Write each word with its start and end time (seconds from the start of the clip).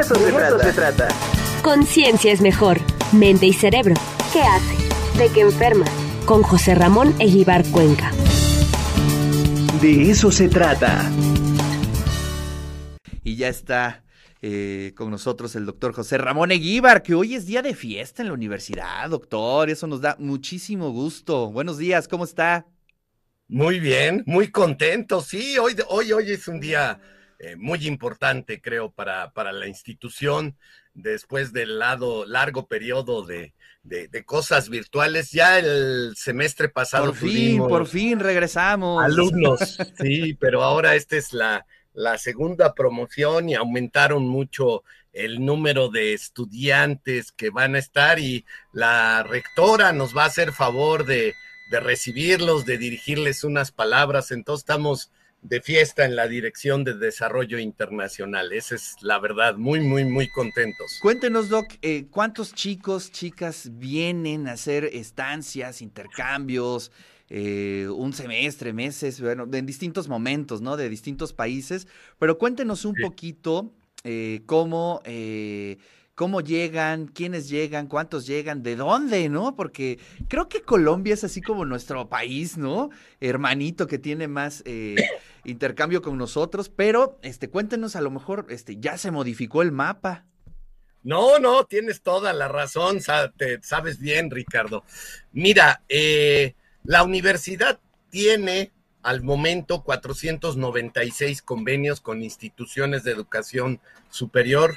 Eso, 0.00 0.16
se, 0.16 0.32
trata. 0.32 0.64
se 0.64 0.72
trata. 0.72 1.08
Conciencia 1.62 2.32
es 2.32 2.40
mejor. 2.40 2.78
Mente 3.12 3.46
y 3.46 3.52
cerebro. 3.52 3.94
¿Qué 4.32 4.40
hace? 4.40 5.18
¿De 5.18 5.32
qué 5.32 5.42
enferma? 5.42 5.84
Con 6.26 6.42
José 6.42 6.74
Ramón 6.74 7.14
Eguibar 7.20 7.64
Cuenca. 7.70 8.10
De 9.80 10.10
eso 10.10 10.32
se 10.32 10.48
trata. 10.48 11.08
Y 13.22 13.36
ya 13.36 13.48
está 13.48 14.02
eh, 14.42 14.92
con 14.96 15.12
nosotros 15.12 15.54
el 15.54 15.64
doctor 15.64 15.92
José 15.92 16.18
Ramón 16.18 16.50
Eguíbar, 16.50 17.04
que 17.04 17.14
hoy 17.14 17.36
es 17.36 17.46
día 17.46 17.62
de 17.62 17.74
fiesta 17.74 18.22
en 18.22 18.28
la 18.28 18.34
universidad, 18.34 19.08
doctor. 19.08 19.70
Eso 19.70 19.86
nos 19.86 20.00
da 20.00 20.16
muchísimo 20.18 20.90
gusto. 20.90 21.52
Buenos 21.52 21.78
días, 21.78 22.08
¿cómo 22.08 22.24
está? 22.24 22.66
Muy 23.46 23.78
bien, 23.78 24.24
muy 24.26 24.48
contento. 24.50 25.20
Sí, 25.20 25.56
hoy, 25.56 25.76
hoy, 25.88 26.10
hoy 26.10 26.32
es 26.32 26.48
un 26.48 26.58
día 26.58 26.98
eh, 27.44 27.56
muy 27.56 27.86
importante, 27.86 28.60
creo, 28.60 28.90
para, 28.90 29.32
para 29.32 29.52
la 29.52 29.66
institución. 29.66 30.56
Después 30.94 31.52
del 31.52 31.78
lado, 31.78 32.24
largo 32.24 32.66
periodo 32.66 33.26
de, 33.26 33.52
de, 33.82 34.24
cosas 34.24 34.68
virtuales, 34.68 35.32
ya 35.32 35.58
el 35.58 36.14
semestre 36.16 36.68
pasado. 36.68 37.06
Por 37.06 37.16
fin, 37.16 37.58
por 37.58 37.86
fin 37.86 38.20
regresamos. 38.20 39.02
Alumnos, 39.02 39.76
sí, 40.00 40.34
pero 40.34 40.62
ahora 40.62 40.94
esta 40.94 41.16
es 41.16 41.32
la, 41.32 41.66
la 41.94 42.16
segunda 42.18 42.74
promoción 42.74 43.48
y 43.48 43.54
aumentaron 43.54 44.26
mucho 44.26 44.84
el 45.12 45.44
número 45.44 45.88
de 45.88 46.12
estudiantes 46.12 47.32
que 47.32 47.50
van 47.50 47.76
a 47.76 47.78
estar 47.78 48.18
y 48.18 48.44
la 48.72 49.22
rectora 49.22 49.92
nos 49.92 50.16
va 50.16 50.24
a 50.24 50.26
hacer 50.26 50.52
favor 50.52 51.06
de, 51.06 51.34
recibirlos, 51.70 52.64
de 52.66 52.78
dirigirles 52.78 53.44
unas 53.44 53.70
palabras. 53.70 54.30
Entonces 54.32 54.62
estamos 54.62 55.10
de 55.44 55.60
fiesta 55.60 56.06
en 56.06 56.16
la 56.16 56.26
Dirección 56.26 56.84
de 56.84 56.94
Desarrollo 56.94 57.58
Internacional. 57.58 58.52
Esa 58.52 58.74
es 58.74 58.96
la 59.02 59.18
verdad, 59.18 59.56
muy, 59.56 59.80
muy, 59.80 60.04
muy 60.04 60.28
contentos. 60.28 60.98
Cuéntenos, 61.02 61.50
Doc, 61.50 61.66
eh, 61.82 62.06
¿cuántos 62.10 62.54
chicos, 62.54 63.12
chicas 63.12 63.68
vienen 63.74 64.48
a 64.48 64.52
hacer 64.52 64.86
estancias, 64.86 65.82
intercambios? 65.82 66.90
Eh, 67.30 67.88
un 67.88 68.12
semestre, 68.12 68.72
meses, 68.72 69.20
bueno, 69.20 69.48
en 69.52 69.66
distintos 69.66 70.08
momentos, 70.08 70.60
¿no? 70.60 70.76
De 70.76 70.88
distintos 70.88 71.32
países. 71.32 71.86
Pero 72.18 72.38
cuéntenos 72.38 72.84
un 72.84 72.94
poquito 72.94 73.72
eh, 74.04 74.42
cómo, 74.46 75.00
eh, 75.04 75.78
cómo 76.14 76.42
llegan, 76.42 77.06
quiénes 77.06 77.48
llegan, 77.48 77.86
cuántos 77.86 78.26
llegan, 78.26 78.62
de 78.62 78.76
dónde, 78.76 79.28
¿no? 79.30 79.56
Porque 79.56 79.98
creo 80.28 80.48
que 80.48 80.62
Colombia 80.62 81.14
es 81.14 81.24
así 81.24 81.40
como 81.40 81.64
nuestro 81.64 82.08
país, 82.08 82.58
¿no? 82.58 82.90
Hermanito 83.20 83.86
que 83.86 83.98
tiene 83.98 84.28
más 84.28 84.62
intercambio 85.44 86.02
con 86.02 86.18
nosotros, 86.18 86.68
pero 86.68 87.18
este, 87.22 87.48
cuéntenos, 87.48 87.96
a 87.96 88.00
lo 88.00 88.10
mejor 88.10 88.46
este, 88.48 88.76
ya 88.78 88.98
se 88.98 89.10
modificó 89.10 89.62
el 89.62 89.72
mapa. 89.72 90.24
No, 91.02 91.38
no, 91.38 91.64
tienes 91.64 92.02
toda 92.02 92.32
la 92.32 92.48
razón, 92.48 93.00
sabes 93.00 93.98
bien, 93.98 94.30
Ricardo. 94.30 94.84
Mira, 95.32 95.82
eh, 95.88 96.54
la 96.82 97.02
universidad 97.02 97.78
tiene 98.08 98.72
al 99.02 99.22
momento 99.22 99.82
496 99.82 101.42
convenios 101.42 102.00
con 102.00 102.22
instituciones 102.22 103.04
de 103.04 103.12
educación 103.12 103.80
superior 104.08 104.74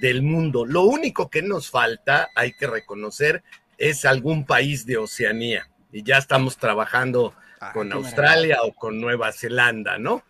del 0.00 0.22
mundo. 0.22 0.64
Lo 0.64 0.82
único 0.82 1.28
que 1.28 1.42
nos 1.42 1.70
falta, 1.70 2.30
hay 2.34 2.52
que 2.52 2.66
reconocer, 2.66 3.42
es 3.76 4.06
algún 4.06 4.46
país 4.46 4.86
de 4.86 4.96
Oceanía. 4.96 5.68
Y 5.92 6.02
ya 6.02 6.16
estamos 6.16 6.56
trabajando 6.56 7.34
ah, 7.60 7.72
con 7.72 7.92
Australia 7.92 8.58
o 8.62 8.72
con 8.72 9.00
Nueva 9.00 9.32
Zelanda, 9.32 9.98
¿no? 9.98 10.24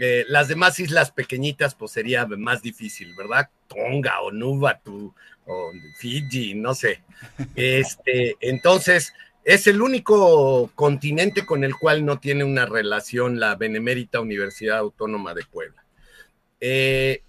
Eh, 0.00 0.24
las 0.28 0.48
demás 0.48 0.80
islas 0.80 1.12
pequeñitas, 1.12 1.74
pues 1.74 1.92
sería 1.92 2.26
más 2.26 2.62
difícil, 2.62 3.14
¿verdad? 3.16 3.48
Tonga 3.68 4.20
o 4.22 4.32
Nuvatu 4.32 5.14
o 5.46 5.72
Fiji, 5.98 6.54
no 6.54 6.74
sé. 6.74 7.02
Este, 7.54 8.36
entonces, 8.40 9.12
es 9.44 9.66
el 9.66 9.82
único 9.82 10.70
continente 10.74 11.46
con 11.46 11.64
el 11.64 11.76
cual 11.76 12.04
no 12.04 12.18
tiene 12.18 12.44
una 12.44 12.66
relación 12.66 13.38
la 13.38 13.54
Benemérita 13.54 14.20
Universidad 14.20 14.78
Autónoma 14.78 15.34
de 15.34 15.44
Puebla. 15.44 15.84
Eh, 16.60 17.22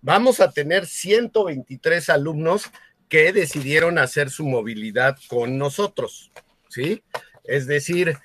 vamos 0.00 0.40
a 0.40 0.50
tener 0.52 0.86
123 0.86 2.10
alumnos 2.10 2.70
que 3.08 3.32
decidieron 3.32 3.98
hacer 3.98 4.30
su 4.30 4.44
movilidad 4.44 5.16
con 5.28 5.58
nosotros, 5.58 6.30
¿sí? 6.68 7.02
Es 7.44 7.66
decir, 7.66 8.18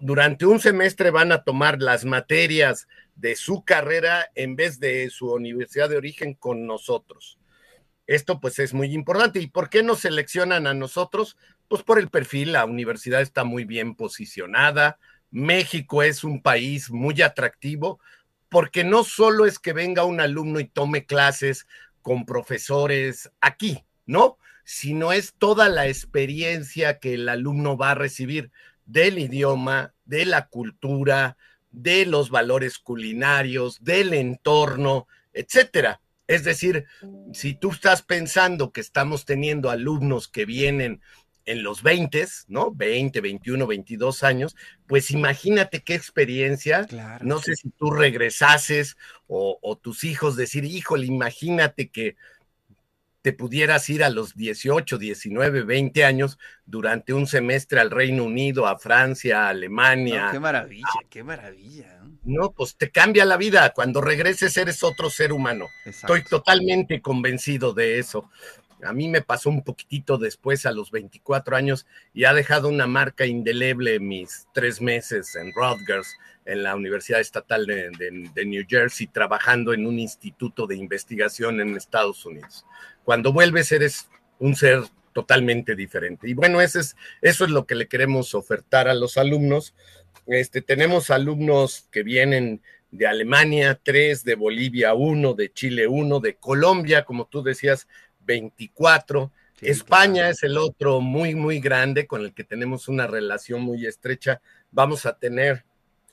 durante 0.00 0.46
un 0.46 0.60
semestre 0.60 1.10
van 1.10 1.32
a 1.32 1.44
tomar 1.44 1.80
las 1.80 2.04
materias 2.04 2.88
de 3.14 3.36
su 3.36 3.64
carrera 3.64 4.30
en 4.34 4.56
vez 4.56 4.80
de 4.80 5.08
su 5.10 5.32
universidad 5.32 5.88
de 5.88 5.96
origen 5.96 6.34
con 6.34 6.66
nosotros. 6.66 7.38
Esto 8.06 8.40
pues 8.40 8.58
es 8.58 8.74
muy 8.74 8.92
importante. 8.94 9.40
¿Y 9.40 9.48
por 9.48 9.68
qué 9.68 9.82
nos 9.82 10.00
seleccionan 10.00 10.66
a 10.66 10.74
nosotros? 10.74 11.36
Pues 11.68 11.82
por 11.82 11.98
el 11.98 12.08
perfil, 12.08 12.52
la 12.52 12.64
universidad 12.64 13.20
está 13.20 13.44
muy 13.44 13.64
bien 13.64 13.94
posicionada. 13.94 14.98
México 15.30 16.02
es 16.02 16.24
un 16.24 16.42
país 16.42 16.90
muy 16.90 17.20
atractivo 17.20 18.00
porque 18.48 18.82
no 18.82 19.04
solo 19.04 19.44
es 19.44 19.58
que 19.58 19.74
venga 19.74 20.04
un 20.04 20.20
alumno 20.20 20.58
y 20.58 20.64
tome 20.64 21.04
clases 21.04 21.66
con 22.00 22.24
profesores 22.24 23.30
aquí, 23.40 23.84
¿no? 24.06 24.38
Sino 24.64 25.12
es 25.12 25.34
toda 25.34 25.68
la 25.68 25.86
experiencia 25.86 26.98
que 26.98 27.14
el 27.14 27.28
alumno 27.28 27.76
va 27.76 27.90
a 27.90 27.94
recibir 27.94 28.50
del 28.88 29.18
idioma, 29.18 29.94
de 30.06 30.24
la 30.24 30.48
cultura, 30.48 31.36
de 31.70 32.06
los 32.06 32.30
valores 32.30 32.78
culinarios, 32.78 33.84
del 33.84 34.14
entorno, 34.14 35.06
etcétera. 35.32 36.00
Es 36.26 36.42
decir, 36.42 36.86
si 37.32 37.54
tú 37.54 37.70
estás 37.70 38.02
pensando 38.02 38.72
que 38.72 38.80
estamos 38.80 39.24
teniendo 39.24 39.70
alumnos 39.70 40.26
que 40.26 40.46
vienen 40.46 41.00
en 41.44 41.62
los 41.62 41.82
20, 41.82 42.26
¿no? 42.48 42.72
20, 42.72 43.20
21, 43.20 43.66
22 43.66 44.22
años, 44.22 44.56
pues 44.86 45.10
imagínate 45.10 45.82
qué 45.82 45.94
experiencia. 45.94 46.86
No 47.22 47.40
sé 47.40 47.56
si 47.56 47.70
tú 47.70 47.90
regresases 47.90 48.96
o, 49.26 49.58
o, 49.62 49.76
tus 49.76 50.04
hijos 50.04 50.36
decir, 50.36 50.64
híjole, 50.64 51.06
imagínate 51.06 51.88
que 51.88 52.16
te 53.22 53.32
pudieras 53.32 53.88
ir 53.90 54.04
a 54.04 54.10
los 54.10 54.34
18, 54.34 54.98
19, 54.98 55.62
20 55.62 56.04
años 56.04 56.38
durante 56.64 57.12
un 57.12 57.26
semestre 57.26 57.80
al 57.80 57.90
Reino 57.90 58.24
Unido, 58.24 58.66
a 58.66 58.78
Francia, 58.78 59.46
a 59.46 59.48
Alemania. 59.50 60.28
qué 60.30 60.40
maravilla, 60.40 60.86
qué 61.08 61.24
maravilla. 61.24 62.00
No, 62.24 62.52
pues 62.52 62.76
te 62.76 62.90
cambia 62.90 63.24
la 63.24 63.36
vida. 63.36 63.72
Cuando 63.74 64.00
regreses 64.00 64.56
eres 64.56 64.82
otro 64.82 65.10
ser 65.10 65.32
humano. 65.32 65.66
Estoy 65.84 66.22
totalmente 66.22 67.00
convencido 67.00 67.72
de 67.72 67.98
eso. 67.98 68.30
A 68.82 68.92
mí 68.92 69.08
me 69.08 69.22
pasó 69.22 69.50
un 69.50 69.62
poquitito 69.62 70.18
después, 70.18 70.66
a 70.66 70.72
los 70.72 70.90
24 70.90 71.56
años, 71.56 71.86
y 72.14 72.24
ha 72.24 72.32
dejado 72.32 72.68
una 72.68 72.86
marca 72.86 73.26
indeleble 73.26 73.98
mis 74.00 74.46
tres 74.52 74.80
meses 74.80 75.34
en 75.36 75.52
Rutgers, 75.52 76.16
en 76.44 76.62
la 76.62 76.74
Universidad 76.74 77.20
Estatal 77.20 77.66
de, 77.66 78.44
New 78.46 78.64
Jersey, 78.66 79.06
trabajando 79.06 79.74
en 79.74 79.86
un 79.86 79.98
instituto 79.98 80.66
de 80.66 80.76
investigación 80.76 81.60
en 81.60 81.76
Estados 81.76 82.24
Unidos. 82.24 82.64
Cuando 83.04 83.32
vuelves 83.32 83.70
eres 83.70 84.08
un 84.38 84.56
ser 84.56 84.82
totalmente 85.12 85.74
diferente. 85.74 86.28
Y 86.28 86.34
bueno, 86.34 86.60
eso 86.60 86.80
es, 86.80 86.96
eso 87.20 87.44
es 87.44 87.50
lo 87.50 87.66
que 87.66 87.74
le 87.74 87.88
queremos 87.88 88.34
ofertar 88.34 88.88
a 88.88 88.94
los 88.94 89.18
alumnos. 89.18 89.74
Este, 90.26 90.62
tenemos 90.62 91.10
alumnos 91.10 91.86
que 91.90 92.02
vienen 92.02 92.62
de 92.90 93.06
Alemania, 93.06 93.78
tres, 93.82 94.24
de 94.24 94.34
Bolivia, 94.34 94.94
uno, 94.94 95.34
de 95.34 95.52
Chile, 95.52 95.86
uno, 95.86 96.20
de 96.20 96.36
Colombia, 96.36 97.04
como 97.04 97.26
tú 97.26 97.42
decías, 97.42 97.88
24. 98.28 99.32
España 99.62 100.28
es 100.28 100.44
el 100.44 100.56
otro 100.56 101.00
muy, 101.00 101.34
muy 101.34 101.58
grande 101.58 102.06
con 102.06 102.20
el 102.20 102.32
que 102.32 102.44
tenemos 102.44 102.86
una 102.86 103.06
relación 103.08 103.62
muy 103.62 103.86
estrecha. 103.86 104.40
Vamos 104.70 105.06
a 105.06 105.18
tener 105.18 105.64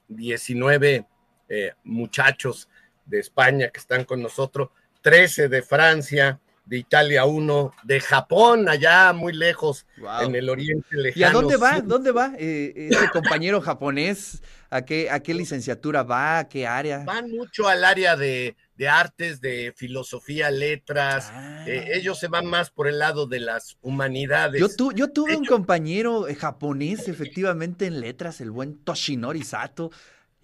19 0.07 1.05
eh, 1.49 1.73
muchachos 1.83 2.69
de 3.05 3.19
España 3.19 3.69
que 3.69 3.79
están 3.79 4.05
con 4.05 4.21
nosotros, 4.21 4.69
13 5.01 5.49
de 5.49 5.61
Francia, 5.61 6.39
de 6.65 6.77
Italia 6.77 7.25
uno, 7.25 7.71
de 7.83 7.99
Japón, 7.99 8.67
allá 8.67 9.13
muy 9.13 9.33
lejos, 9.33 9.85
en 10.23 10.33
el 10.33 10.49
oriente 10.49 10.95
lejano. 10.95 11.19
¿Y 11.19 11.23
a 11.23 11.31
dónde 11.31 11.57
va? 11.57 11.81
¿Dónde 11.81 12.11
va 12.11 12.33
eh, 12.39 12.89
ese 12.89 13.09
compañero 13.09 13.61
japonés? 13.61 14.41
¿A 14.71 14.83
qué, 14.83 15.11
¿A 15.11 15.19
qué 15.19 15.35
licenciatura 15.35 16.01
va? 16.01 16.39
¿A 16.39 16.49
qué 16.49 16.65
área? 16.65 17.03
Van 17.03 17.29
mucho 17.29 17.67
al 17.67 17.83
área 17.83 18.15
de, 18.15 18.55
artes, 18.87 19.41
de 19.41 19.73
filosofía, 19.75 20.51
letras. 20.51 21.31
Eh, 21.67 21.85
ah. 21.85 21.91
ellos 21.93 22.19
se 22.19 22.27
van 22.27 22.45
más 22.45 22.69
por 22.69 22.87
el 22.87 22.99
lado 22.99 23.25
de 23.25 23.39
las 23.39 23.77
humanidades. 23.81 24.61
Yo, 24.61 24.91
yo 24.91 25.11
tuve 25.11 25.35
un 25.35 25.45
compañero 25.45 26.27
eh, 26.27 26.35
japonés, 26.35 27.07
efectivamente, 27.07 27.85
en 27.85 28.01
letras, 28.01 28.41
el 28.41 28.51
buen 28.51 28.77
Toshinori 28.77 29.43
Sato 29.43 29.91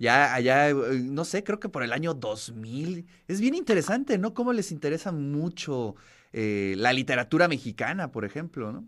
ya 0.01 0.33
allá, 0.33 0.69
eh, 0.69 0.73
no 0.73 1.25
sé, 1.25 1.43
creo 1.43 1.59
que 1.59 1.69
por 1.69 1.83
el 1.83 1.93
año 1.93 2.15
2000. 2.15 3.05
Es 3.27 3.39
bien 3.39 3.53
interesante, 3.53 4.17
¿no? 4.17 4.33
Cómo 4.33 4.51
les 4.51 4.71
interesa 4.71 5.11
mucho 5.11 5.95
eh, 6.33 6.73
la 6.77 6.91
literatura 6.91 7.47
mexicana, 7.47 8.11
por 8.11 8.25
ejemplo, 8.25 8.71
¿no? 8.71 8.83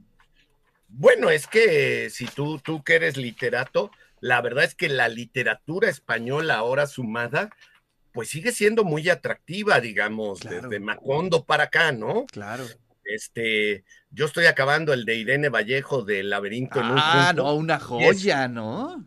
Bueno, 0.88 1.30
es 1.30 1.46
que 1.46 2.10
si 2.10 2.26
tú, 2.26 2.58
tú 2.58 2.84
que 2.84 2.96
eres 2.96 3.16
literato, 3.16 3.92
la 4.22 4.42
verdad 4.42 4.64
es 4.64 4.74
que 4.74 4.90
la 4.90 5.08
literatura 5.08 5.88
española 5.88 6.56
ahora 6.56 6.88
sumada 6.88 7.52
pues 8.14 8.30
sigue 8.30 8.52
siendo 8.52 8.84
muy 8.84 9.10
atractiva, 9.10 9.82
digamos, 9.82 10.40
Claro. 10.40 10.70
desde 10.70 10.80
Macondo 10.80 11.44
para 11.46 11.66
acá, 11.66 11.92
¿no? 11.92 12.26
Claro. 12.28 12.64
Este, 13.04 13.84
yo 14.12 14.28
estoy 14.28 14.46
acabando 14.46 14.94
el 14.94 15.04
de 15.04 15.16
Irene 15.18 15.50
Vallejo 15.50 16.04
del 16.04 16.30
laberinto 16.30 16.80
en 16.80 16.86
un 16.86 16.98
Ah, 16.98 17.34
no, 17.36 17.54
una 17.56 17.80
joya, 17.80 18.48
¿no? 18.48 19.06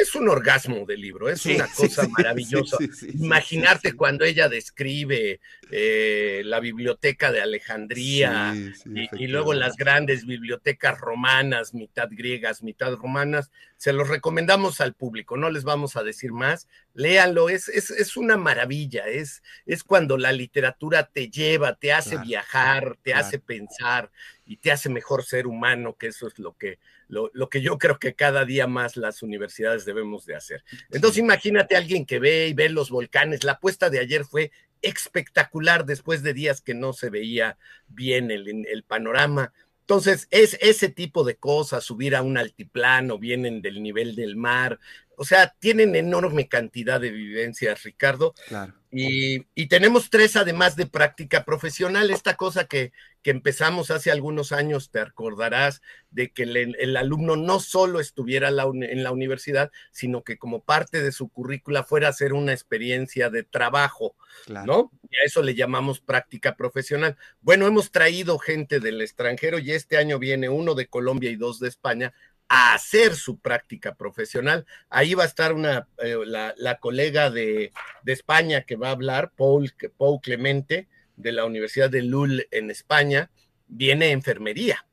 Es 0.00 0.14
un 0.14 0.28
orgasmo 0.28 0.86
de 0.86 0.96
libro, 0.96 1.28
es 1.28 1.44
Sí, 1.44 1.54
una 1.54 1.68
cosa 1.72 2.04
sí, 2.04 2.08
maravillosa. 2.16 2.84
sí, 2.88 3.08
Imaginarte 3.18 3.94
cuando 3.94 4.24
ella 4.24 4.48
describe 4.48 5.40
eh, 5.70 6.42
la 6.44 6.60
biblioteca 6.60 7.32
de 7.32 7.40
Alejandría 7.40 8.60
y, 8.92 9.08
y 9.24 9.26
luego 9.26 9.54
las 9.54 9.76
grandes 9.76 10.24
bibliotecas 10.24 11.00
romanas, 11.00 11.74
mitad 11.74 12.08
griegas, 12.12 12.62
mitad 12.62 12.94
romanas, 12.94 13.50
se 13.76 13.92
los 13.92 14.08
recomendamos 14.08 14.80
al 14.80 14.94
público, 14.94 15.36
no 15.36 15.50
les 15.50 15.64
vamos 15.64 15.96
a 15.96 16.04
decir 16.04 16.32
más, 16.32 16.68
léanlo, 16.94 17.48
es, 17.48 17.68
es, 17.68 17.90
es 17.90 18.16
una 18.16 18.36
maravilla, 18.36 19.06
es, 19.08 19.42
es 19.66 19.82
cuando 19.84 20.16
la 20.16 20.32
literatura 20.32 21.08
te 21.12 21.28
lleva, 21.28 21.74
te 21.76 21.92
hace 21.92 22.10
Claro, 22.10 22.26
viajar, 22.26 22.98
te 23.02 23.12
claro. 23.12 23.20
hace 23.20 23.38
pensar 23.40 24.10
y 24.48 24.56
te 24.56 24.72
hace 24.72 24.88
mejor 24.88 25.24
ser 25.24 25.46
humano, 25.46 25.96
que 25.98 26.06
eso 26.06 26.26
es 26.26 26.38
lo 26.38 26.56
que, 26.56 26.78
lo, 27.06 27.30
lo 27.34 27.50
que 27.50 27.60
yo 27.60 27.76
creo 27.76 27.98
que 27.98 28.14
cada 28.14 28.46
día 28.46 28.66
más 28.66 28.96
las 28.96 29.22
universidades 29.22 29.84
debemos 29.84 30.24
de 30.24 30.36
hacer. 30.36 30.64
Entonces 30.90 31.18
imagínate 31.18 31.74
a 31.74 31.78
alguien 31.78 32.06
que 32.06 32.18
ve 32.18 32.48
y 32.48 32.54
ve 32.54 32.70
los 32.70 32.88
volcanes, 32.88 33.44
la 33.44 33.52
apuesta 33.52 33.90
de 33.90 33.98
ayer 33.98 34.24
fue 34.24 34.50
espectacular 34.80 35.84
después 35.84 36.22
de 36.22 36.32
días 36.32 36.62
que 36.62 36.72
no 36.72 36.94
se 36.94 37.10
veía 37.10 37.58
bien 37.88 38.30
el, 38.30 38.66
el 38.66 38.82
panorama. 38.84 39.52
Entonces, 39.80 40.28
es 40.30 40.56
ese 40.60 40.88
tipo 40.88 41.24
de 41.24 41.36
cosas, 41.36 41.84
subir 41.84 42.14
a 42.14 42.22
un 42.22 42.36
altiplano, 42.36 43.18
vienen 43.18 43.62
del 43.62 43.82
nivel 43.82 44.14
del 44.14 44.36
mar, 44.36 44.78
o 45.16 45.24
sea, 45.24 45.54
tienen 45.58 45.96
enorme 45.96 46.48
cantidad 46.48 47.00
de 47.00 47.10
vivencias, 47.10 47.82
Ricardo, 47.82 48.34
Claro. 48.46 48.74
Y, 48.90 49.46
y 49.54 49.66
tenemos 49.66 50.08
tres 50.10 50.36
además 50.36 50.74
de 50.76 50.86
práctica 50.86 51.44
profesional, 51.44 52.10
esta 52.10 52.36
cosa 52.36 52.64
que, 52.66 52.92
que 53.22 53.30
empezamos 53.30 53.90
hace 53.90 54.10
algunos 54.10 54.52
años, 54.52 54.90
te 54.90 55.00
acordarás, 55.00 55.82
de 56.10 56.32
que 56.32 56.44
el, 56.44 56.76
el 56.78 56.96
alumno 56.96 57.36
no 57.36 57.60
solo 57.60 58.00
estuviera 58.00 58.50
la 58.50 58.64
en 58.64 59.02
la 59.02 59.12
universidad, 59.12 59.70
sino 59.92 60.24
que 60.24 60.38
como 60.38 60.62
parte 60.62 61.02
de 61.02 61.12
su 61.12 61.28
currícula 61.28 61.84
fuera 61.84 62.06
a 62.06 62.10
hacer 62.10 62.32
una 62.32 62.52
experiencia 62.52 63.28
de 63.28 63.42
trabajo, 63.42 64.14
Claro. 64.46 64.66
¿no? 64.66 64.92
Y 65.10 65.16
a 65.16 65.24
eso 65.26 65.42
le 65.42 65.54
llamamos 65.54 66.00
práctica 66.00 66.56
profesional. 66.56 67.16
Bueno, 67.40 67.66
hemos 67.66 67.90
traído 67.90 68.38
gente 68.38 68.80
del 68.80 69.00
extranjero 69.00 69.58
y 69.58 69.72
este 69.72 69.96
año 69.96 70.18
viene 70.18 70.48
uno 70.48 70.74
de 70.74 70.86
Colombia 70.86 71.30
y 71.30 71.36
dos 71.36 71.58
de 71.60 71.68
España 71.68 72.14
a 72.48 72.74
hacer 72.74 73.14
su 73.14 73.38
práctica 73.38 73.94
profesional. 73.94 74.66
Ahí 74.88 75.14
va 75.14 75.24
a 75.24 75.26
estar 75.26 75.52
una, 75.52 75.86
eh, 75.98 76.16
la, 76.24 76.54
la 76.56 76.78
colega 76.78 77.30
de, 77.30 77.72
de 78.02 78.12
España 78.12 78.62
que 78.62 78.76
va 78.76 78.88
a 78.88 78.92
hablar, 78.92 79.32
Paul, 79.36 79.72
Paul 79.96 80.20
Clemente, 80.22 80.88
de 81.16 81.32
la 81.32 81.44
Universidad 81.44 81.90
de 81.90 82.02
Lul 82.02 82.46
en 82.50 82.70
España, 82.70 83.30
viene 83.66 84.12
enfermería. 84.12 84.86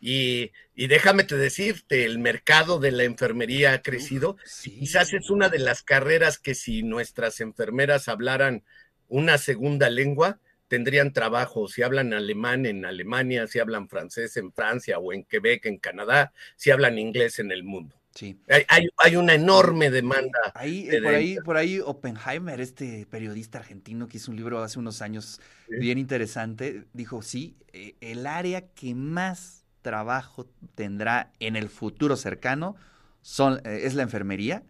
Y, 0.00 0.52
y 0.74 0.86
déjame 0.86 1.24
te 1.24 1.36
decirte, 1.36 2.06
el 2.06 2.18
mercado 2.18 2.78
de 2.78 2.90
la 2.90 3.04
enfermería 3.04 3.74
ha 3.74 3.82
crecido. 3.82 4.38
Sí. 4.46 4.78
Quizás 4.78 5.12
es 5.12 5.28
una 5.28 5.50
de 5.50 5.58
las 5.58 5.82
carreras 5.82 6.38
que 6.38 6.54
si 6.54 6.82
nuestras 6.82 7.40
enfermeras 7.40 8.08
hablaran 8.08 8.64
una 9.08 9.36
segunda 9.36 9.90
lengua, 9.90 10.40
tendrían 10.70 11.12
trabajo. 11.12 11.66
Si 11.66 11.82
hablan 11.82 12.12
alemán 12.12 12.64
en 12.64 12.84
Alemania, 12.84 13.48
si 13.48 13.58
hablan 13.58 13.88
francés 13.88 14.36
en 14.36 14.52
Francia 14.52 15.00
o 15.00 15.12
en 15.12 15.24
Quebec, 15.24 15.66
en 15.66 15.78
Canadá, 15.78 16.32
si 16.54 16.70
hablan 16.70 16.96
inglés 16.96 17.40
en 17.40 17.50
el 17.50 17.64
mundo. 17.64 17.96
Sí. 18.14 18.38
Hay, 18.48 18.62
hay, 18.68 18.88
hay 18.98 19.16
una 19.16 19.34
enorme 19.34 19.90
demanda. 19.90 20.38
Ahí, 20.54 20.84
de- 20.86 20.98
eh, 20.98 21.02
por 21.02 21.14
ahí, 21.14 21.36
por 21.44 21.56
ahí 21.56 21.80
Oppenheimer, 21.80 22.60
este 22.60 23.04
periodista 23.10 23.58
argentino 23.58 24.06
que 24.06 24.18
hizo 24.18 24.30
un 24.30 24.36
libro 24.36 24.62
hace 24.62 24.78
unos 24.78 25.02
años 25.02 25.40
Sí. 25.68 25.76
bien 25.78 25.98
interesante, 25.98 26.84
dijo, 26.92 27.20
sí, 27.22 27.56
eh, 27.72 27.96
el 28.00 28.26
área 28.26 28.68
que 28.68 28.94
más 28.94 29.64
trabajo 29.82 30.48
tendrá 30.76 31.32
en 31.40 31.56
el 31.56 31.68
futuro 31.68 32.16
cercano 32.16 32.76
son, 33.22 33.60
eh, 33.64 33.80
es 33.84 33.94
la 33.94 34.02
enfermería, 34.04 34.62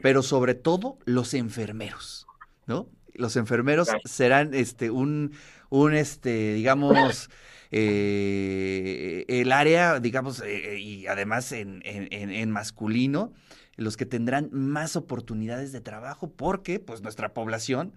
pero 0.00 0.22
sobre 0.22 0.54
todo 0.54 0.98
los 1.06 1.34
enfermeros, 1.34 2.26
¿no? 2.66 2.88
Los 3.18 3.36
enfermeros 3.36 3.88
serán 4.04 4.54
este 4.54 4.90
un, 4.90 5.32
un 5.70 5.92
este, 5.94 6.54
digamos, 6.54 7.28
eh, 7.70 9.24
el 9.28 9.52
área, 9.52 10.00
digamos, 10.00 10.40
eh, 10.40 10.78
y 10.78 11.06
además 11.06 11.52
en, 11.52 11.82
en- 11.84 12.08
en- 12.10 12.30
en 12.30 12.50
masculino, 12.50 13.32
los 13.76 13.96
que 13.96 14.06
tendrán 14.06 14.48
más 14.52 14.96
oportunidades 14.96 15.72
de 15.72 15.80
trabajo, 15.80 16.30
porque 16.30 16.80
pues 16.80 17.02
nuestra 17.02 17.34
población 17.34 17.92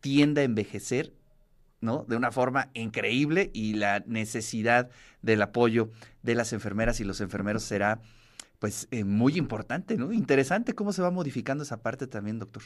tiende 0.00 0.42
a 0.42 0.44
envejecer, 0.44 1.12
¿no? 1.80 2.04
De 2.08 2.16
una 2.16 2.32
forma 2.32 2.70
increíble 2.74 3.50
y 3.54 3.74
la 3.74 4.00
necesidad 4.06 4.90
del 5.22 5.42
apoyo 5.42 5.90
de 6.22 6.34
las 6.34 6.52
enfermeras 6.52 7.00
y 7.00 7.04
los 7.04 7.20
enfermeros 7.20 7.62
será 7.62 8.00
pues 8.58 8.88
eh, 8.90 9.04
muy 9.04 9.36
importante, 9.38 9.96
¿no? 9.96 10.12
Interesante 10.12 10.74
cómo 10.74 10.92
se 10.92 11.02
va 11.02 11.10
modificando 11.10 11.62
esa 11.64 11.82
parte 11.82 12.06
también, 12.06 12.38
doctor. 12.38 12.62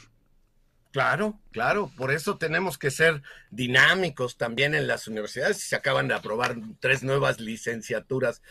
Claro, 0.93 1.39
claro, 1.51 1.91
por 1.97 2.11
eso 2.11 2.37
tenemos 2.37 2.77
que 2.77 2.91
ser 2.91 3.23
dinámicos 3.49 4.37
también 4.37 4.75
en 4.75 4.85
las 4.87 5.07
universidades. 5.07 5.57
Se 5.57 5.75
acaban 5.75 6.07
de 6.07 6.13
aprobar 6.13 6.55
tres 6.79 7.01
nuevas 7.01 7.39
licenciaturas 7.39 8.43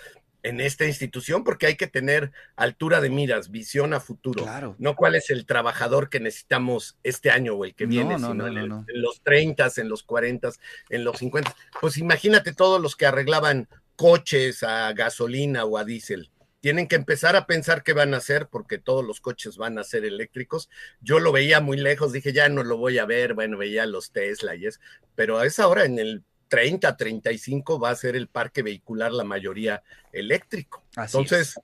en 0.43 0.61
esta 0.61 0.85
institución 0.85 1.45
porque 1.45 1.67
hay 1.67 1.77
que 1.77 1.87
tener 1.87 2.33
altura 2.57 3.01
de 3.01 3.11
miras, 3.11 3.53
visión 3.53 3.95
a 3.95 4.01
futuro. 4.01 4.43
Claro. 4.43 4.75
No 4.79 4.97
cuál 4.97 5.15
es 5.15 5.31
el 5.31 5.47
trabajador 5.47 6.09
que 6.11 6.19
necesitamos 6.19 6.99
este 7.05 7.31
año 7.31 7.55
o 7.55 7.65
el 7.65 7.77
que 7.77 7.85
No, 7.87 7.91
viene, 7.91 8.15
no, 8.19 8.33
sino 8.33 8.35
no, 8.35 8.47
en, 8.49 8.57
el- 8.57 8.73
en 8.73 9.03
los 9.03 9.23
30, 9.23 9.69
en 9.77 9.89
los 9.89 10.03
40, 10.03 10.51
en 10.91 11.05
los 11.05 11.19
50. 11.19 11.55
Pues 11.81 11.97
imagínate 11.97 12.53
todos 12.53 12.81
los 12.83 12.97
que 12.97 13.07
arreglaban 13.07 13.69
coches 13.95 14.65
a 14.65 14.93
gasolina 14.95 15.65
o 15.65 15.79
a 15.79 15.85
diésel. 15.85 16.29
Tienen 16.63 16.87
que 16.87 16.95
empezar 16.95 17.35
a 17.35 17.47
pensar 17.47 17.83
qué 17.83 17.93
van 17.93 18.15
a 18.15 18.19
hacer 18.19 18.47
porque 18.47 18.79
todos 18.79 19.05
los 19.05 19.21
coches 19.21 19.57
van 19.57 19.81
a 19.81 19.85
ser 19.85 20.05
eléctricos. 20.05 20.71
Yo 21.01 21.19
lo 21.19 21.33
veía 21.33 21.61
muy 21.61 21.77
lejos, 21.77 22.13
dije, 22.13 22.33
ya 22.33 22.49
no 22.49 22.63
lo 22.63 22.77
voy 22.77 22.99
a 22.99 23.05
ver, 23.05 23.35
bueno, 23.35 23.59
veía 23.59 23.85
los 23.85 24.13
Tesla 24.13 24.55
y 24.55 24.67
es, 24.67 24.81
pero 25.17 25.39
a 25.39 25.45
esa 25.45 25.67
hora 25.67 25.85
en 25.85 25.99
el 25.99 26.23
30, 26.47 26.97
35 26.97 27.81
va 27.81 27.91
a 27.91 27.97
ser 27.97 28.15
el 28.15 28.29
parque 28.29 28.63
vehicular 28.63 29.11
la 29.11 29.25
mayoría 29.25 29.83
eléctrico. 30.13 30.85
Así 30.95 31.19
Entonces, 31.19 31.59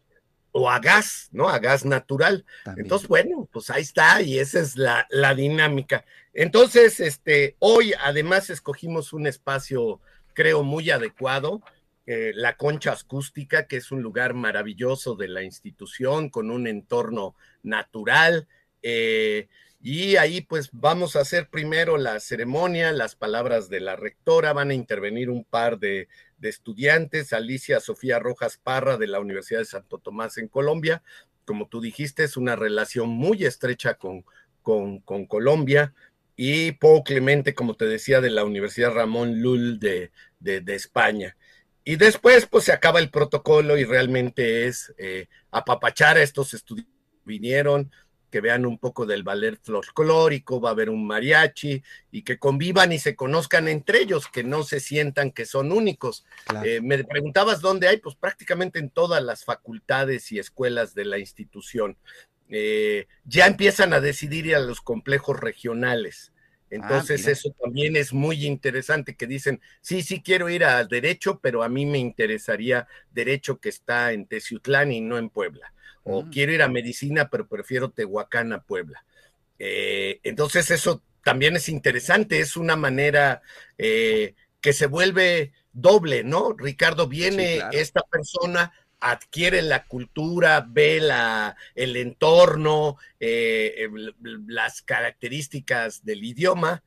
o 0.50 0.68
a 0.68 0.80
gas, 0.80 1.28
¿no? 1.30 1.48
A 1.48 1.60
gas 1.60 1.84
natural. 1.84 2.44
También. 2.64 2.86
Entonces, 2.86 3.06
bueno, 3.06 3.48
pues 3.52 3.70
ahí 3.70 3.82
está, 3.82 4.20
y 4.20 4.40
esa 4.40 4.58
es 4.58 4.76
la, 4.76 5.06
la 5.10 5.36
dinámica. 5.36 6.04
Entonces, 6.34 6.98
este, 6.98 7.54
hoy 7.60 7.94
además 8.00 8.50
escogimos 8.50 9.12
un 9.12 9.28
espacio, 9.28 10.00
creo, 10.34 10.64
muy 10.64 10.90
adecuado, 10.90 11.62
eh, 12.10 12.32
la 12.34 12.56
concha 12.56 12.92
acústica, 12.92 13.66
que 13.66 13.76
es 13.76 13.92
un 13.92 14.00
lugar 14.00 14.32
maravilloso 14.32 15.14
de 15.14 15.28
la 15.28 15.42
institución, 15.42 16.30
con 16.30 16.50
un 16.50 16.66
entorno 16.66 17.36
natural. 17.62 18.48
eh, 18.80 19.48
y 19.82 20.16
ahí 20.16 20.40
pues 20.40 20.70
vamos 20.72 21.16
a 21.16 21.20
hacer 21.20 21.50
primero 21.50 21.98
la 21.98 22.18
ceremonia, 22.18 22.92
las 22.92 23.14
palabras 23.14 23.68
de 23.68 23.80
la 23.80 23.94
rectora, 23.94 24.54
van 24.54 24.70
a 24.70 24.74
intervenir 24.74 25.28
un 25.28 25.44
par 25.44 25.78
de, 25.78 26.08
estudiantes, 26.40 27.34
Alicia 27.34 27.78
Sofía 27.78 28.18
Rojas 28.18 28.56
Parra 28.56 28.96
de 28.96 29.06
la 29.06 29.20
Universidad 29.20 29.58
de 29.60 29.66
Santo 29.66 29.98
Tomás 29.98 30.38
en 30.38 30.48
Colombia, 30.48 31.02
como 31.44 31.68
tú 31.68 31.82
dijiste, 31.82 32.24
es 32.24 32.38
una 32.38 32.56
relación 32.56 33.10
muy 33.10 33.44
estrecha 33.44 33.94
con, 33.94 34.24
con, 34.62 35.00
con 35.00 35.26
Colombia, 35.26 35.92
y 36.36 36.72
Paul 36.72 37.02
Clemente, 37.04 37.54
como 37.54 37.74
te 37.74 37.84
decía, 37.84 38.22
de 38.22 38.30
la 38.30 38.44
Universidad 38.44 38.94
Ramón 38.94 39.42
Lul 39.42 39.78
de, 39.78 40.10
de 40.40 40.74
España. 40.74 41.36
Y 41.88 41.96
después, 41.96 42.44
pues 42.44 42.64
se 42.64 42.72
acaba 42.72 42.98
el 42.98 43.08
protocolo 43.08 43.78
y 43.78 43.84
realmente 43.84 44.66
es 44.66 44.92
eh, 44.98 45.26
apapachar 45.50 46.18
a 46.18 46.22
estos 46.22 46.52
estudiantes 46.52 46.92
que 46.92 47.22
vinieron, 47.24 47.90
que 48.30 48.42
vean 48.42 48.66
un 48.66 48.76
poco 48.76 49.06
del 49.06 49.22
ballet 49.22 49.58
folclórico, 49.62 50.60
va 50.60 50.68
a 50.68 50.72
haber 50.72 50.90
un 50.90 51.06
mariachi 51.06 51.82
y 52.10 52.22
que 52.24 52.38
convivan 52.38 52.92
y 52.92 52.98
se 52.98 53.16
conozcan 53.16 53.68
entre 53.68 54.02
ellos, 54.02 54.28
que 54.28 54.44
no 54.44 54.64
se 54.64 54.80
sientan 54.80 55.30
que 55.30 55.46
son 55.46 55.72
únicos. 55.72 56.26
Claro. 56.44 56.68
Eh, 56.68 56.82
me 56.82 57.02
preguntabas 57.04 57.62
dónde 57.62 57.88
hay, 57.88 57.96
pues 57.96 58.16
prácticamente 58.16 58.78
en 58.78 58.90
todas 58.90 59.22
las 59.22 59.46
facultades 59.46 60.30
y 60.30 60.38
escuelas 60.38 60.94
de 60.94 61.06
la 61.06 61.16
institución. 61.16 61.96
Eh, 62.50 63.06
ya 63.24 63.46
empiezan 63.46 63.94
a 63.94 64.02
decidir 64.02 64.44
ir 64.44 64.56
a 64.56 64.60
los 64.60 64.82
complejos 64.82 65.40
regionales. 65.40 66.32
Entonces 66.70 67.20
mira. 67.20 67.32
eso 67.32 67.50
también 67.60 67.96
es 67.96 68.12
muy 68.12 68.46
interesante, 68.46 69.16
que 69.16 69.26
dicen, 69.26 69.60
sí, 69.80 70.02
sí 70.02 70.22
quiero 70.22 70.48
ir 70.50 70.64
a 70.64 70.84
derecho, 70.84 71.40
pero 71.40 71.62
a 71.62 71.68
mí 71.68 71.86
me 71.86 71.98
interesaría 71.98 72.86
derecho 73.10 73.58
que 73.58 73.70
está 73.70 74.12
en 74.12 74.26
Teciutlán 74.26 74.92
y 74.92 75.00
no 75.00 75.16
en 75.18 75.30
Puebla. 75.30 75.72
O 76.04 76.24
Mm. 76.24 76.30
quiero 76.30 76.52
ir 76.52 76.62
a 76.62 76.68
medicina, 76.68 77.28
pero 77.30 77.46
prefiero 77.48 77.90
Tehuacán 77.90 78.52
a 78.52 78.62
Puebla. 78.62 79.04
Eh, 79.58 80.20
entonces 80.22 80.70
eso 80.70 81.02
también 81.24 81.56
es 81.56 81.68
interesante, 81.68 82.40
es 82.40 82.56
una 82.56 82.76
manera 82.76 83.42
eh, 83.76 84.34
que 84.60 84.72
se 84.72 84.86
vuelve 84.86 85.52
doble, 85.72 86.24
¿no? 86.24 86.54
Ricardo, 86.56 87.08
viene 87.08 87.52
Sí, 87.54 87.58
claro. 87.58 87.78
esta 87.78 88.00
persona 88.10 88.72
adquiere 89.00 89.62
la 89.62 89.86
cultura, 89.86 90.66
ve 90.68 91.00
la, 91.00 91.56
el 91.74 91.96
entorno, 91.96 92.96
eh, 93.20 93.88
las 94.46 94.82
características 94.82 96.04
del 96.04 96.24
idioma, 96.24 96.82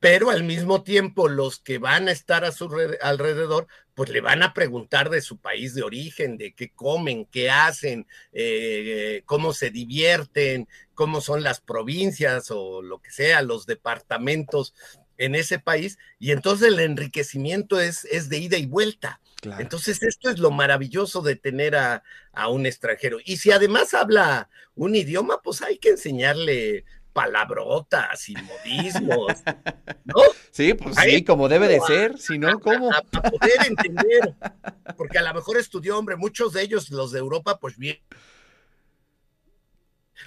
pero 0.00 0.30
al 0.30 0.44
mismo 0.44 0.82
tiempo 0.82 1.28
los 1.28 1.58
que 1.58 1.78
van 1.78 2.08
a 2.08 2.12
estar 2.12 2.44
a 2.44 2.52
su 2.52 2.70
alrededor, 3.00 3.66
pues 3.94 4.10
le 4.10 4.20
van 4.20 4.42
a 4.42 4.52
preguntar 4.52 5.08
de 5.08 5.22
su 5.22 5.38
país 5.38 5.74
de 5.74 5.82
origen, 5.82 6.36
de 6.36 6.52
qué 6.52 6.70
comen, 6.70 7.24
qué 7.24 7.50
hacen, 7.50 8.06
eh, 8.32 9.22
cómo 9.24 9.52
se 9.54 9.70
divierten, 9.70 10.68
cómo 10.94 11.20
son 11.20 11.42
las 11.42 11.60
provincias 11.60 12.50
o 12.50 12.82
lo 12.82 13.00
que 13.00 13.10
sea, 13.10 13.40
los 13.42 13.66
departamentos 13.66 14.74
en 15.18 15.34
ese 15.34 15.58
país, 15.58 15.98
y 16.18 16.32
entonces 16.32 16.68
el 16.68 16.80
enriquecimiento 16.80 17.80
es, 17.80 18.04
es 18.04 18.28
de 18.28 18.38
ida 18.38 18.58
y 18.58 18.66
vuelta. 18.66 19.20
Entonces, 19.58 20.02
esto 20.02 20.30
es 20.30 20.38
lo 20.38 20.50
maravilloso 20.50 21.22
de 21.22 21.36
tener 21.36 21.76
a, 21.76 22.02
a, 22.32 22.48
un 22.48 22.66
extranjero. 22.66 23.18
Y 23.24 23.36
si 23.36 23.52
además 23.52 23.94
habla 23.94 24.48
un 24.74 24.94
idioma, 24.94 25.40
pues 25.42 25.62
hay 25.62 25.78
que 25.78 25.90
enseñarle 25.90 26.84
palabrotas 27.16 28.28
y 28.28 28.34
modismos, 28.34 29.32
¿no? 30.04 30.16
Sí, 30.50 30.74
pues 30.74 30.96
sí, 30.96 31.24
como 31.24 31.48
debe 31.48 31.66
de 31.66 31.80
ser, 31.80 32.18
si 32.18 32.38
no, 32.38 32.60
¿cómo? 32.60 32.90
Para 33.10 33.30
poder 33.30 33.66
entender, 33.66 34.34
porque 34.98 35.16
a 35.16 35.22
lo 35.22 35.32
mejor 35.32 35.56
estudió, 35.56 35.98
hombre, 35.98 36.16
muchos 36.16 36.52
de 36.52 36.60
ellos, 36.60 36.90
los 36.90 37.12
de 37.12 37.20
Europa, 37.20 37.58
pues 37.58 37.78
bien, 37.78 37.98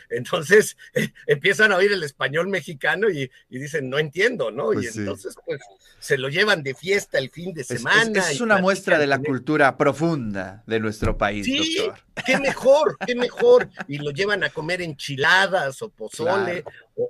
entonces 0.09 0.77
eh, 0.93 1.09
empiezan 1.27 1.71
a 1.71 1.77
oír 1.77 1.91
el 1.91 2.03
español 2.03 2.47
mexicano 2.47 3.09
y, 3.09 3.29
dicen, 3.49 3.89
no 3.89 3.99
entiendo, 3.99 4.51
¿no? 4.51 4.71
y 4.73 4.77
pues 4.77 4.97
entonces, 4.97 5.35
pues, 5.45 5.59
se 5.99 6.17
lo 6.17 6.29
llevan 6.29 6.63
de 6.63 6.73
fiesta 6.73 7.17
el 7.17 7.29
fin 7.29 7.53
de 7.53 7.63
semana. 7.63 8.29
Es, 8.29 8.41
una 8.41 8.57
muestra 8.57 8.97
de 8.97 9.07
la 9.07 9.19
cultura 9.19 9.77
profunda 9.77 10.63
de 10.65 10.79
nuestro 10.79 11.17
país, 11.17 11.45
sí, 11.45 11.89
Qué 12.25 12.37
mejor, 12.37 12.97
qué 13.05 13.15
mejor. 13.15 13.69
Y 13.87 13.99
lo 13.99 14.11
llevan 14.11 14.43
a 14.43 14.49
comer 14.49 14.81
enchiladas 14.81 15.81
o 15.81 15.89
pozole, 15.89 16.63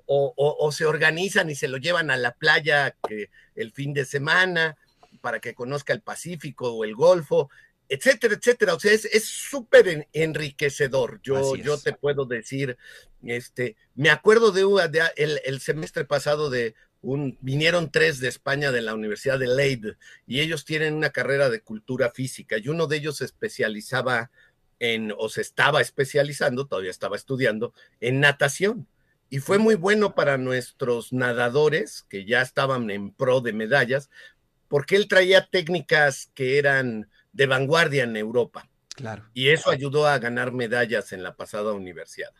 o, 0.05 0.71
se 0.71 0.86
organizan 0.86 1.50
y 1.50 1.55
se 1.55 1.67
lo 1.67 1.77
llevan 1.77 2.12
a 2.12 2.17
la 2.17 2.31
playa 2.31 2.95
que, 3.07 3.29
el 3.55 3.71
fin 3.71 3.93
de 3.93 4.05
semana 4.05 4.77
para 5.21 5.39
que 5.39 5.53
conozca 5.53 5.93
el 5.93 6.01
Pacífico 6.01 6.71
o 6.71 6.83
el 6.83 6.95
Golfo 6.95 7.50
etcétera, 7.89 8.36
etcétera. 8.36 8.75
O 8.75 8.79
sea, 8.79 8.93
es 8.93 9.25
súper 9.25 10.08
enriquecedor. 10.13 11.19
Yo, 11.24 11.55
yo 11.55 11.77
te 11.79 11.93
puedo 11.93 12.25
decir, 12.25 12.77
este, 13.24 13.75
me 13.96 14.12
acuerdo 14.12 14.51
de, 14.51 14.63
el, 15.17 15.60
semestre 15.60 16.05
pasado 16.05 16.50
de 16.50 16.75
un, 17.01 17.38
vinieron 17.41 17.91
tres 17.91 18.19
de 18.19 18.27
España 18.27 18.72
de 18.72 18.81
la 18.81 18.93
Universidad 18.93 19.39
de 19.39 19.48
Leyde 19.48 19.98
y 20.27 20.39
ellos 20.39 20.65
tienen 20.65 20.93
una 20.93 21.10
carrera 21.10 21.50
de 21.50 21.62
cultura 21.62 22.12
física 22.12 22.58
y 22.58 22.67
uno 22.67 22.88
de 22.88 22.98
ellos 22.98 23.17
se 23.17 23.25
especializaba 23.25 24.31
en, 24.79 25.13
o 25.17 25.27
se 25.27 25.41
estaba 25.41 25.81
especializando, 25.81 26.67
todavía 26.67 26.91
estaba 26.91 27.15
estudiando, 27.15 27.74
en 28.00 28.19
natación. 28.19 28.88
Y 29.31 29.39
fue 29.39 29.60
muy 29.60 29.75
bueno 29.75 30.15
para 30.15 30.38
nuestros 30.38 31.13
nadadores 31.13 32.05
que 32.10 32.25
ya 32.25 32.41
estaban 32.41 32.89
en 32.89 33.12
pro 33.12 33.41
de 33.41 33.53
medallas, 33.53 34.10
porque 34.67 34.96
él 34.96 35.08
traía 35.08 35.48
técnicas 35.48 36.31
que 36.34 36.58
eran 36.58 37.10
de 37.31 37.45
vanguardia 37.48 38.03
en 38.03 38.15
Europa. 38.15 38.69
Claro. 38.95 39.29
Y 39.33 39.50
eso 39.50 39.69
ayudó 39.69 40.07
a 40.07 40.19
ganar 40.19 40.51
medallas 40.51 41.13
en 41.13 41.24
la 41.24 41.36
pasada 41.36 41.74
universidad. 41.74 42.31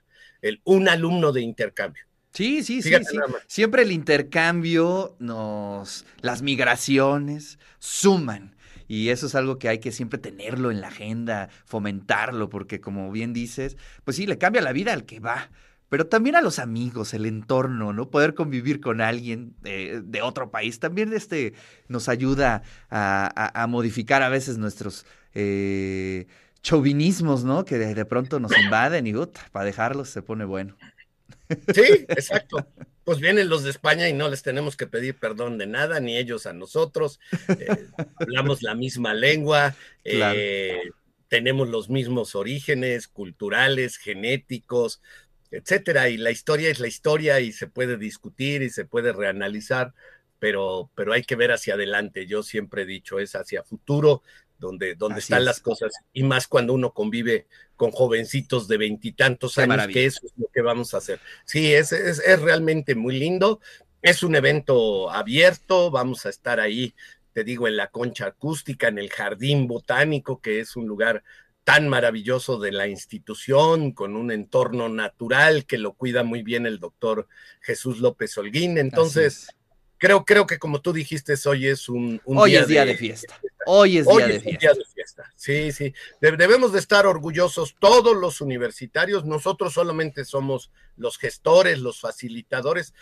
El, 0.42 0.62
un 0.66 0.90
alumno 0.90 1.32
de 1.32 1.42
intercambio. 1.42 2.04
Sí, 2.34 2.64
sí, 2.64 2.82
sí, 2.82 2.94
sí. 2.94 3.18
Siempre 3.48 3.82
el 3.84 3.92
intercambio 3.92 5.16
nos, 5.20 6.06
las 6.22 6.42
migraciones 6.42 7.60
suman. 7.80 8.56
Y 8.88 9.10
eso 9.10 9.28
es 9.28 9.36
algo 9.36 9.60
que 9.60 9.70
hay 9.70 9.80
que 9.80 9.92
siempre 9.92 10.18
tenerlo 10.18 10.72
en 10.72 10.82
la 10.82 10.88
agenda, 10.88 11.50
fomentarlo, 11.66 12.50
porque 12.50 12.82
como 12.82 13.12
bien 13.12 13.34
dices, 13.34 13.78
pues 14.04 14.18
sí, 14.18 14.26
le 14.26 14.38
cambia 14.38 14.62
la 14.62 14.74
vida 14.74 14.94
al 14.94 15.06
que 15.06 15.20
va 15.20 15.52
pero 15.90 16.08
también 16.08 16.36
a 16.36 16.42
los 16.42 16.60
amigos, 16.60 17.14
el 17.14 17.26
entorno, 17.26 17.94
¿no? 17.94 18.10
Poder 18.10 18.36
convivir 18.36 18.80
con 18.80 19.02
alguien 19.02 19.56
de 19.62 20.22
otro 20.22 20.52
país 20.52 20.80
también 20.80 21.12
este, 21.14 21.54
nos 21.88 22.08
ayuda 22.10 22.64
a, 22.90 23.66
modificar 23.68 24.22
a 24.22 24.30
veces 24.30 24.58
nuestros 24.58 25.06
eh, 25.34 26.28
chauvinismos, 26.62 27.44
¿no? 27.44 27.66
Que 27.66 27.78
de, 27.78 28.06
pronto 28.06 28.40
nos 28.40 28.56
invaden 28.58 29.08
y 29.08 29.14
para 29.52 29.66
dejarlos 29.66 30.10
se 30.10 30.22
pone 30.22 30.46
bueno. 30.46 30.78
Sí, 31.74 32.06
exacto. 32.08 32.68
Pues 33.04 33.20
vienen 33.20 33.50
los 33.50 33.64
de 33.64 33.72
España 33.72 34.08
y 34.08 34.14
no 34.14 34.30
les 34.30 34.44
tenemos 34.44 34.78
que 34.78 34.86
pedir 34.86 35.16
perdón 35.16 35.58
de 35.58 35.66
nada, 35.66 36.00
ni 36.00 36.16
ellos 36.16 36.46
a 36.46 36.54
nosotros. 36.54 37.20
Eh, 37.48 37.88
hablamos 38.18 38.62
la 38.62 38.76
misma 38.76 39.16
lengua, 39.16 39.76
eh, 40.04 40.80
tenemos 41.28 41.68
los 41.70 41.90
mismos 41.90 42.36
orígenes 42.36 43.08
culturales, 43.08 43.98
genéticos, 43.98 45.02
etcétera. 45.52 46.10
Y 46.10 46.18
la 46.18 46.32
historia 46.32 46.70
es 46.70 46.80
la 46.80 46.88
historia 46.88 47.40
y 47.40 47.52
se 47.52 47.68
puede 47.68 47.98
discutir 47.98 48.62
y 48.62 48.70
se 48.70 48.86
puede 48.86 49.14
reanalizar, 49.14 49.94
pero, 50.40 50.90
pero 50.96 51.14
hay 51.14 51.24
que 51.24 51.36
ver 51.36 51.52
hacia 51.52 51.76
adelante. 51.76 52.28
Yo 52.28 52.44
siempre 52.44 52.84
he 52.84 52.86
dicho, 52.86 53.20
es 53.20 53.36
hacia 53.36 53.64
futuro, 53.64 54.24
donde, 54.58 54.96
donde 54.96 55.20
están 55.20 55.46
las 55.46 55.62
cosas, 55.62 55.94
y 56.12 56.24
más 56.24 56.48
cuando 56.48 56.74
uno 56.74 56.94
convive 56.94 57.48
con 57.78 57.92
jovencitos 57.92 58.68
de 58.68 58.78
veintitantos 58.78 59.58
años, 59.58 59.88
que 59.88 60.06
eso 60.06 60.20
es 60.26 60.34
lo 60.36 60.48
que 60.54 60.62
vamos 60.62 60.94
a 60.94 60.98
hacer. 60.98 61.20
Sí, 61.46 61.74
es, 61.74 61.94
es, 61.94 62.20
es 62.20 62.42
realmente 62.42 62.94
muy 62.94 63.18
lindo. 63.18 63.62
Es 64.02 64.22
un 64.22 64.36
evento 64.36 65.10
abierto, 65.10 65.92
vamos 65.92 66.26
a 66.26 66.30
estar 66.30 66.60
ahí 66.60 66.94
te 67.34 67.44
digo, 67.44 67.68
en 67.68 67.78
la 67.78 67.88
concha 67.88 68.28
acústica, 68.28 68.88
en 68.88 68.98
el 68.98 69.10
jardín 69.10 69.68
botánico, 69.68 70.42
que 70.42 70.60
es 70.60 70.76
un 70.76 70.88
lugar 70.88 71.24
tan 71.64 71.88
maravilloso 71.88 72.60
de 72.60 72.72
la 72.72 72.88
institución, 72.88 73.92
con 73.92 74.16
un 74.16 74.32
entorno 74.32 74.90
natural 74.90 75.66
que 75.66 75.78
lo 75.78 75.94
cuida 75.94 76.24
muy 76.24 76.44
bien 76.44 76.66
el 76.66 76.80
doctor 76.80 77.28
Jesús 77.62 78.00
López 78.00 78.38
Holguín. 78.38 78.78
Entonces, 78.78 79.50
creo, 80.00 80.26
creo 80.26 80.48
que 80.48 80.58
como 80.58 80.82
tú 80.82 80.94
dijiste, 80.94 81.36
hoy 81.46 81.68
es 81.68 81.88
un, 81.90 82.20
hoy 82.26 82.52
día, 82.52 82.62
es 82.62 82.68
día 82.68 82.86
de, 82.86 82.96
fiesta. 82.96 83.40
Hoy 83.68 84.00
es, 84.00 84.08
día, 84.08 84.28
de 84.28 84.40
día 84.40 84.74
de 84.74 84.86
fiesta. 84.94 85.32
Sí, 85.36 85.72
sí. 85.72 85.94
debemos 86.20 86.74
de 86.74 86.80
estar 86.80 87.06
orgullosos 87.06 87.76
todos 87.80 88.18
los 88.18 88.42
universitarios. 88.42 89.26
Nosotros 89.26 89.74
solamente 89.74 90.26
somos 90.26 90.72
los 90.96 91.18
gestores, 91.18 91.80
los 91.80 92.00
facilitadores, 92.00 92.94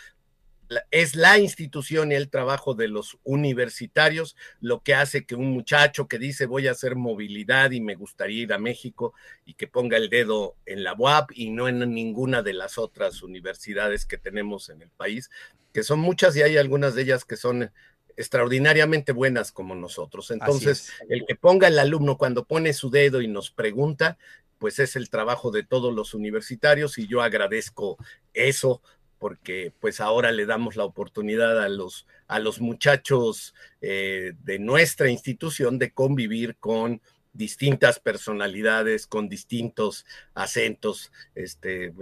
es 0.90 1.14
la 1.14 1.38
institución 1.38 2.12
y 2.12 2.14
el 2.14 2.28
trabajo 2.28 2.74
de 2.74 2.88
los 2.88 3.18
universitarios 3.24 4.36
lo 4.60 4.82
que 4.82 4.94
hace 4.94 5.24
que 5.24 5.34
un 5.34 5.50
muchacho 5.50 6.08
que 6.08 6.18
dice 6.18 6.46
voy 6.46 6.68
a 6.68 6.72
hacer 6.72 6.94
movilidad 6.94 7.70
y 7.70 7.80
me 7.80 7.94
gustaría 7.94 8.42
ir 8.42 8.52
a 8.52 8.58
México 8.58 9.14
y 9.44 9.54
que 9.54 9.66
ponga 9.66 9.96
el 9.96 10.10
dedo 10.10 10.56
en 10.66 10.84
la 10.84 10.94
UAP 10.94 11.30
y 11.34 11.50
no 11.50 11.68
en 11.68 11.78
ninguna 11.92 12.42
de 12.42 12.52
las 12.52 12.78
otras 12.78 13.22
universidades 13.22 14.04
que 14.04 14.18
tenemos 14.18 14.68
en 14.68 14.82
el 14.82 14.90
país, 14.90 15.30
que 15.72 15.82
son 15.82 16.00
muchas 16.00 16.36
y 16.36 16.42
hay 16.42 16.56
algunas 16.56 16.94
de 16.94 17.02
ellas 17.02 17.24
que 17.24 17.36
son 17.36 17.70
extraordinariamente 18.16 19.12
buenas 19.12 19.52
como 19.52 19.76
nosotros. 19.76 20.32
Entonces, 20.32 20.90
el 21.08 21.24
que 21.24 21.36
ponga 21.36 21.68
el 21.68 21.78
alumno 21.78 22.18
cuando 22.18 22.44
pone 22.44 22.72
su 22.72 22.90
dedo 22.90 23.22
y 23.22 23.28
nos 23.28 23.52
pregunta, 23.52 24.18
pues 24.58 24.80
es 24.80 24.96
el 24.96 25.08
trabajo 25.08 25.52
de 25.52 25.62
todos 25.62 25.94
los 25.94 26.14
universitarios 26.14 26.98
y 26.98 27.06
yo 27.06 27.22
agradezco 27.22 27.96
eso 28.34 28.82
porque 29.18 29.72
pues 29.80 30.00
ahora 30.00 30.32
le 30.32 30.46
damos 30.46 30.76
la 30.76 30.84
oportunidad 30.84 31.62
a 31.62 31.68
los, 31.68 32.06
a 32.26 32.38
los 32.38 32.60
muchachos 32.60 33.54
eh, 33.80 34.32
de 34.44 34.58
nuestra 34.58 35.10
institución 35.10 35.78
de 35.78 35.92
convivir 35.92 36.56
con 36.56 37.00
distintas 37.38 38.00
personalidades, 38.00 39.06
con 39.06 39.28
distintos 39.28 40.04
acentos, 40.34 41.12
este, 41.34 41.92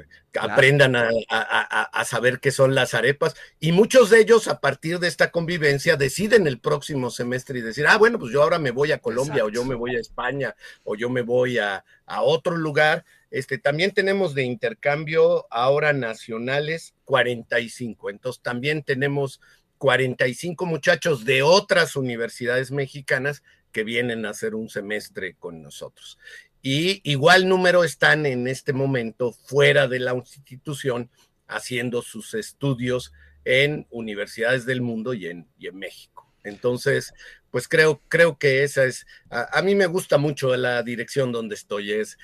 aprendan 0.40 0.96
a, 0.96 1.10
a, 1.28 2.04
saber 2.04 2.40
qué 2.40 2.50
son 2.50 2.74
las 2.74 2.94
arepas 2.94 3.36
y 3.60 3.72
muchos 3.72 4.08
de 4.10 4.20
ellos 4.20 4.48
a 4.48 4.60
partir 4.60 4.98
de 4.98 5.08
esta 5.08 5.30
convivencia 5.30 5.96
deciden 5.96 6.46
el 6.46 6.58
próximo 6.58 7.10
semestre 7.10 7.58
y 7.58 7.62
decir, 7.62 7.86
ah, 7.86 7.98
bueno, 7.98 8.18
pues 8.18 8.32
yo 8.32 8.42
ahora 8.42 8.58
me 8.58 8.70
voy 8.70 8.92
a 8.92 8.98
Colombia 8.98 9.44
o 9.44 9.50
yo 9.50 9.64
me 9.64 9.74
voy 9.74 9.96
a 9.96 10.00
España 10.00 10.56
o 10.84 10.96
yo 10.96 11.10
me 11.10 11.20
voy 11.20 11.58
a, 11.58 11.84
a 12.06 12.22
otro 12.22 12.56
lugar 12.56 13.04
este, 13.36 13.58
también 13.58 13.90
tenemos 13.90 14.34
de 14.34 14.44
intercambio 14.44 15.46
ahora 15.50 15.92
nacionales 15.92 16.94
45. 17.04 18.08
Entonces 18.08 18.42
también 18.42 18.82
tenemos 18.82 19.42
45 19.76 20.64
muchachos 20.64 21.26
de 21.26 21.42
otras 21.42 21.96
universidades 21.96 22.70
mexicanas 22.70 23.42
que 23.72 23.84
vienen 23.84 24.24
a 24.24 24.30
hacer 24.30 24.54
un 24.54 24.70
semestre 24.70 25.34
con 25.34 25.60
nosotros. 25.62 26.18
Y 26.62 27.02
igual 27.04 27.46
número 27.46 27.84
están 27.84 28.24
en 28.24 28.48
este 28.48 28.72
momento 28.72 29.32
fuera 29.32 29.86
de 29.86 29.98
la 29.98 30.14
institución 30.14 31.10
haciendo 31.46 32.00
sus 32.00 32.32
estudios 32.32 33.12
en 33.44 33.86
universidades 33.90 34.64
del 34.64 34.80
mundo 34.80 35.12
y 35.12 35.26
en, 35.26 35.46
México. 35.74 36.26
Entonces, 36.42 37.12
pues 37.50 37.68
creo, 37.68 38.00
creo 38.08 38.38
que 38.38 38.62
esa 38.62 38.86
es, 38.86 39.06
a, 39.28 39.58
a, 39.58 39.60
mí 39.60 39.74
me 39.74 39.86
gusta 39.86 40.16
mucho 40.16 40.56
la 40.56 40.82
dirección 40.82 41.32
donde 41.32 41.54
estoy, 41.54 41.92
es 41.92 42.16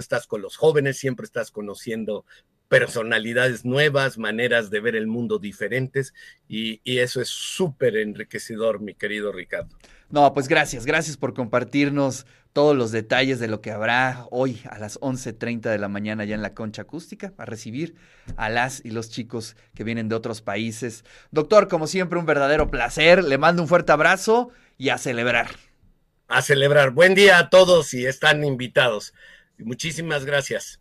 estás 0.00 0.26
con 0.26 0.42
los 0.42 0.56
jóvenes, 0.56 0.98
siempre 0.98 1.24
estás 1.24 1.50
conociendo 1.50 2.24
personalidades 2.68 3.64
nuevas, 3.64 4.18
maneras 4.18 4.70
de 4.70 4.80
ver 4.80 4.94
el 4.94 5.06
mundo 5.06 5.38
diferentes 5.38 6.12
y, 6.48 6.80
y 6.84 6.98
eso 6.98 7.20
es 7.20 7.28
súper 7.28 7.96
enriquecedor, 7.96 8.80
mi 8.80 8.94
querido 8.94 9.32
Ricardo. 9.32 9.76
No, 10.10 10.32
pues 10.32 10.48
gracias, 10.48 10.86
gracias 10.86 11.16
por 11.16 11.34
compartirnos 11.34 12.26
todos 12.52 12.76
los 12.76 12.92
detalles 12.92 13.38
de 13.38 13.48
lo 13.48 13.60
que 13.60 13.70
habrá 13.70 14.26
hoy 14.30 14.60
a 14.68 14.78
las 14.78 14.98
11.30 15.00 15.70
de 15.70 15.78
la 15.78 15.88
mañana 15.88 16.24
ya 16.24 16.34
en 16.34 16.42
la 16.42 16.54
concha 16.54 16.82
acústica, 16.82 17.32
a 17.36 17.44
recibir 17.44 17.94
a 18.36 18.48
las 18.48 18.84
y 18.84 18.90
los 18.90 19.10
chicos 19.10 19.56
que 19.74 19.84
vienen 19.84 20.08
de 20.08 20.14
otros 20.14 20.42
países. 20.42 21.04
Doctor, 21.30 21.68
como 21.68 21.86
siempre, 21.86 22.18
un 22.18 22.26
verdadero 22.26 22.70
placer, 22.70 23.22
le 23.22 23.38
mando 23.38 23.62
un 23.62 23.68
fuerte 23.68 23.92
abrazo 23.92 24.50
y 24.76 24.88
a 24.88 24.98
celebrar. 24.98 25.50
A 26.26 26.42
celebrar. 26.42 26.90
Buen 26.90 27.14
día 27.14 27.38
a 27.38 27.50
todos 27.50 27.94
y 27.94 28.06
están 28.06 28.42
invitados. 28.44 29.14
Muchísimas 29.58 30.24
gracias. 30.24 30.80